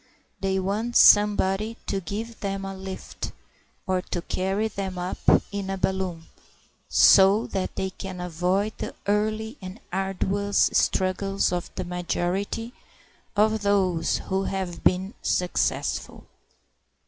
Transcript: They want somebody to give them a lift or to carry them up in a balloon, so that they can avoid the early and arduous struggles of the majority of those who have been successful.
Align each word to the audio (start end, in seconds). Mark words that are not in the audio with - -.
They 0.39 0.59
want 0.59 0.95
somebody 0.95 1.77
to 1.85 2.01
give 2.01 2.39
them 2.39 2.65
a 2.65 2.75
lift 2.75 3.33
or 3.85 4.01
to 4.01 4.23
carry 4.23 4.67
them 4.67 4.97
up 4.97 5.19
in 5.51 5.69
a 5.69 5.77
balloon, 5.77 6.23
so 6.89 7.45
that 7.45 7.75
they 7.75 7.91
can 7.91 8.19
avoid 8.19 8.73
the 8.79 8.95
early 9.05 9.59
and 9.61 9.79
arduous 9.93 10.71
struggles 10.73 11.51
of 11.51 11.69
the 11.75 11.83
majority 11.85 12.73
of 13.35 13.61
those 13.61 14.17
who 14.17 14.45
have 14.45 14.83
been 14.83 15.13
successful. 15.21 16.25